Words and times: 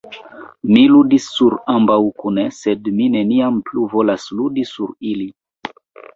Mi 0.69 0.85
ludis 0.93 1.27
sur 1.33 1.55
ambaŭ 1.73 1.97
kune; 2.21 2.47
sed 2.61 2.91
mi 2.97 3.11
neniam 3.17 3.61
plu 3.69 3.85
volas 3.93 4.27
ludi 4.41 4.67
sur 4.73 4.99
ili. 5.13 5.31